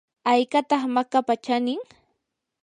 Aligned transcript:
¿haykataq 0.27 0.83
makapa 0.95 1.33
chanin? 1.45 1.81